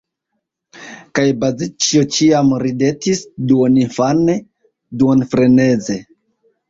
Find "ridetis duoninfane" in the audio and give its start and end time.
2.65-4.39